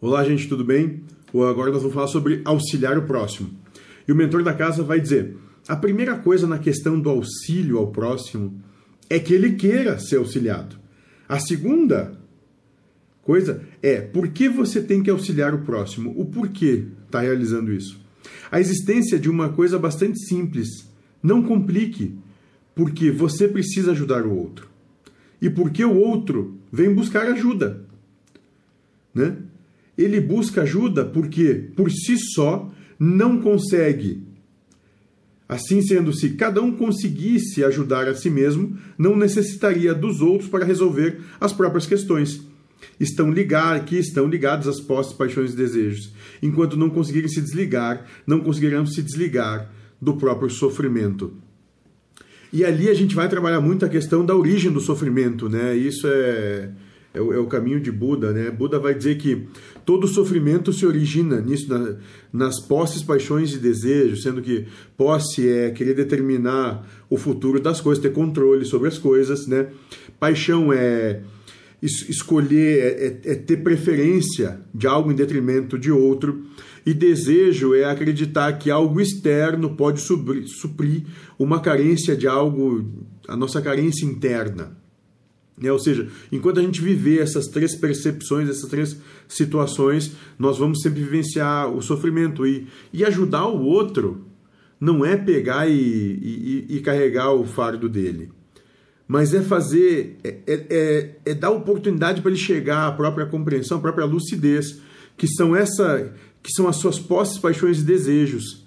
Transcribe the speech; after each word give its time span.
Olá, 0.00 0.22
gente, 0.22 0.48
tudo 0.48 0.64
bem? 0.64 1.02
Agora 1.34 1.72
nós 1.72 1.82
vamos 1.82 1.92
falar 1.92 2.06
sobre 2.06 2.40
auxiliar 2.44 2.96
o 2.96 3.02
próximo. 3.02 3.50
E 4.06 4.12
o 4.12 4.14
mentor 4.14 4.44
da 4.44 4.54
casa 4.54 4.84
vai 4.84 5.00
dizer: 5.00 5.36
a 5.66 5.74
primeira 5.74 6.16
coisa 6.16 6.46
na 6.46 6.56
questão 6.56 7.00
do 7.00 7.10
auxílio 7.10 7.78
ao 7.78 7.88
próximo 7.88 8.62
é 9.10 9.18
que 9.18 9.34
ele 9.34 9.56
queira 9.56 9.98
ser 9.98 10.18
auxiliado. 10.18 10.78
A 11.28 11.40
segunda 11.40 12.16
coisa 13.22 13.60
é 13.82 14.00
por 14.00 14.28
que 14.28 14.48
você 14.48 14.80
tem 14.80 15.02
que 15.02 15.10
auxiliar 15.10 15.52
o 15.52 15.62
próximo? 15.62 16.14
O 16.16 16.26
porquê 16.26 16.84
está 17.04 17.18
realizando 17.18 17.72
isso? 17.72 18.00
A 18.52 18.60
existência 18.60 19.18
de 19.18 19.28
uma 19.28 19.48
coisa 19.48 19.80
bastante 19.80 20.20
simples. 20.20 20.88
Não 21.20 21.42
complique, 21.42 22.14
porque 22.72 23.10
você 23.10 23.48
precisa 23.48 23.90
ajudar 23.90 24.24
o 24.24 24.32
outro. 24.32 24.68
E 25.42 25.50
porque 25.50 25.84
o 25.84 25.96
outro 25.96 26.56
vem 26.70 26.94
buscar 26.94 27.26
ajuda. 27.26 27.84
Né? 29.12 29.38
Ele 29.98 30.20
busca 30.20 30.62
ajuda 30.62 31.04
porque, 31.04 31.70
por 31.74 31.90
si 31.90 32.16
só, 32.16 32.72
não 32.98 33.40
consegue. 33.40 34.22
Assim 35.48 35.82
sendo, 35.82 36.12
se 36.12 36.30
cada 36.30 36.62
um 36.62 36.70
conseguisse 36.72 37.64
ajudar 37.64 38.06
a 38.06 38.14
si 38.14 38.30
mesmo, 38.30 38.78
não 38.96 39.16
necessitaria 39.16 39.92
dos 39.92 40.20
outros 40.20 40.48
para 40.48 40.64
resolver 40.64 41.20
as 41.40 41.52
próprias 41.52 41.84
questões. 41.84 42.46
Estão 43.00 43.30
ligados, 43.32 43.88
que 43.88 43.96
estão 43.96 44.28
ligados 44.28 44.68
às 44.68 44.78
posses, 44.78 45.12
paixões 45.12 45.52
e 45.52 45.56
desejos. 45.56 46.12
Enquanto 46.40 46.76
não 46.76 46.90
conseguirem 46.90 47.28
se 47.28 47.40
desligar, 47.40 48.06
não 48.26 48.40
conseguirão 48.40 48.86
se 48.86 49.02
desligar 49.02 49.72
do 50.00 50.16
próprio 50.16 50.50
sofrimento. 50.50 51.32
E 52.52 52.64
ali 52.64 52.88
a 52.88 52.94
gente 52.94 53.14
vai 53.14 53.28
trabalhar 53.28 53.60
muito 53.60 53.84
a 53.84 53.88
questão 53.88 54.24
da 54.24 54.36
origem 54.36 54.70
do 54.70 54.80
sofrimento, 54.80 55.48
né? 55.48 55.76
Isso 55.76 56.06
é 56.06 56.70
é 57.14 57.20
o, 57.20 57.32
é 57.32 57.38
o, 57.38 57.46
caminho 57.46 57.80
de 57.80 57.90
Buda, 57.90 58.32
né? 58.32 58.50
Buda 58.50 58.78
vai 58.78 58.94
dizer 58.94 59.16
que 59.16 59.46
todo 59.84 60.06
sofrimento 60.06 60.72
se 60.72 60.84
origina 60.84 61.40
nisso, 61.40 61.68
na, 61.68 61.96
nas 62.32 62.60
posses, 62.60 63.02
paixões 63.02 63.52
e 63.54 63.58
desejos, 63.58 64.22
sendo 64.22 64.42
que 64.42 64.66
posse 64.96 65.48
é 65.48 65.70
querer 65.70 65.94
determinar 65.94 66.86
o 67.08 67.16
futuro 67.16 67.60
das 67.60 67.80
coisas, 67.80 68.02
ter 68.02 68.12
controle 68.12 68.64
sobre 68.64 68.88
as 68.88 68.98
coisas, 68.98 69.46
né? 69.46 69.68
Paixão 70.20 70.72
é 70.72 71.20
es, 71.82 72.08
escolher, 72.08 72.78
é, 72.78 73.06
é, 73.06 73.32
é 73.32 73.34
ter 73.34 73.58
preferência 73.58 74.60
de 74.74 74.86
algo 74.86 75.10
em 75.10 75.14
detrimento 75.14 75.78
de 75.78 75.90
outro. 75.90 76.44
E 76.84 76.94
desejo 76.94 77.74
é 77.74 77.84
acreditar 77.84 78.52
que 78.54 78.70
algo 78.70 79.00
externo 79.00 79.76
pode 79.76 80.00
suprir, 80.00 80.46
suprir 80.48 81.04
uma 81.38 81.60
carência 81.60 82.16
de 82.16 82.26
algo, 82.26 82.84
a 83.26 83.36
nossa 83.36 83.60
carência 83.60 84.06
interna. 84.06 84.76
É, 85.62 85.72
ou 85.72 85.78
seja, 85.78 86.08
enquanto 86.30 86.60
a 86.60 86.62
gente 86.62 86.80
viver 86.80 87.20
essas 87.20 87.46
três 87.46 87.74
percepções, 87.74 88.48
essas 88.48 88.68
três 88.68 88.96
situações, 89.26 90.12
nós 90.38 90.58
vamos 90.58 90.80
sempre 90.80 91.02
vivenciar 91.02 91.68
o 91.68 91.82
sofrimento. 91.82 92.46
E, 92.46 92.66
e 92.92 93.04
ajudar 93.04 93.46
o 93.46 93.62
outro 93.62 94.26
não 94.80 95.04
é 95.04 95.16
pegar 95.16 95.68
e, 95.68 95.74
e, 95.74 96.66
e 96.76 96.80
carregar 96.80 97.32
o 97.32 97.44
fardo 97.44 97.88
dele, 97.88 98.30
mas 99.06 99.34
é 99.34 99.42
fazer, 99.42 100.18
é, 100.22 100.38
é, 100.46 100.66
é, 100.70 101.16
é 101.24 101.34
dar 101.34 101.50
oportunidade 101.50 102.20
para 102.20 102.30
ele 102.30 102.38
chegar 102.38 102.86
à 102.86 102.92
própria 102.92 103.26
compreensão, 103.26 103.78
à 103.78 103.80
própria 103.80 104.04
lucidez, 104.04 104.80
que 105.16 105.26
são, 105.26 105.56
essa, 105.56 106.14
que 106.42 106.52
são 106.52 106.68
as 106.68 106.76
suas 106.76 106.98
posses, 106.98 107.38
paixões 107.38 107.80
e 107.80 107.84
desejos 107.84 108.64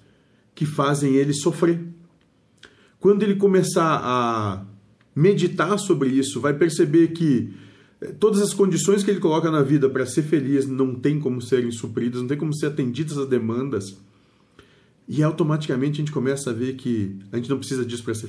que 0.54 0.66
fazem 0.66 1.16
ele 1.16 1.34
sofrer. 1.34 1.80
Quando 3.00 3.24
ele 3.24 3.36
começar 3.36 4.02
a 4.04 4.66
meditar 5.16 5.78
sobre 5.78 6.10
isso, 6.10 6.40
vai 6.40 6.54
perceber 6.54 7.10
que 7.10 7.54
eh, 8.02 8.14
todas 8.20 8.42
as 8.42 8.54
condições 8.54 9.04
que 9.04 9.12
ele 9.12 9.20
coloca 9.20 9.52
na 9.52 9.62
vida 9.62 9.90
para 9.90 10.06
ser 10.06 10.24
feliz 10.24 10.68
não 10.68 10.96
tem 10.96 11.20
como 11.20 11.42
serem 11.42 11.72
supridas, 11.72 12.22
não 12.22 12.28
tem 12.28 12.38
como 12.38 12.54
ser 12.54 12.68
atendidas 12.68 13.18
as 13.18 13.28
demandas. 13.28 13.98
E 15.08 15.22
automaticamente 15.24 15.96
a 15.96 15.98
gente 16.04 16.12
começa 16.12 16.52
a 16.52 16.54
ver 16.54 16.76
que 16.76 17.18
a 17.32 17.38
gente 17.38 17.50
não 17.50 17.58
precisa 17.58 17.84
disso 17.84 18.04
para 18.04 18.14
ser 18.14 18.20